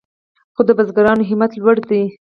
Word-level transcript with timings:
خو 0.53 0.61
د 0.67 0.69
بزګرانو 0.77 1.27
همت 1.29 1.51
لوړ 1.59 1.77
دی. 1.89 2.03